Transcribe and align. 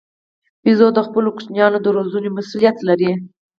بیزو 0.63 0.87
د 0.93 0.99
خپلو 1.07 1.29
کوچنیانو 1.35 1.77
د 1.81 1.87
روزنې 1.97 2.29
مسوولیت 2.37 2.77
لري. 2.87 3.11